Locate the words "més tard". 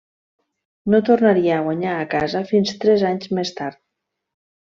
3.41-3.81